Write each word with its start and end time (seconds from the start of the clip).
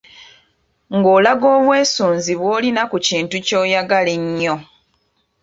Ng’olaga 0.95 1.45
obwesunzi 1.57 2.31
bw’olina 2.39 2.83
ku 2.91 2.97
kintu 3.07 3.35
ky’oyagala 3.45 4.11
ennyo. 4.19 4.55